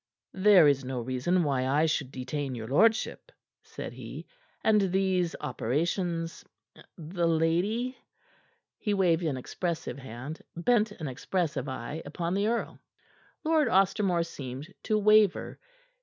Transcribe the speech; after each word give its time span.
"There 0.33 0.67
is 0.67 0.83
no 0.83 0.99
reason 0.99 1.43
why 1.43 1.67
I 1.67 1.85
should 1.85 2.09
detain 2.11 2.55
your 2.55 2.67
lordship," 2.67 3.31
said 3.61 3.93
he, 3.93 4.25
"and 4.63 4.81
these 4.81 5.35
operations 5.39 6.43
The 6.97 7.27
lady" 7.27 7.95
He 8.79 8.95
waved 8.95 9.21
an 9.21 9.37
expressive 9.37 9.99
hand, 9.99 10.41
bent 10.57 10.91
an 10.93 11.07
expressive 11.07 11.69
eye 11.69 12.01
upon 12.03 12.33
the 12.33 12.47
earl. 12.47 12.79
Lord 13.43 13.67
Ostermore 13.67 14.23
seemed 14.25 14.73
to 14.85 14.97
waver. 14.97 15.59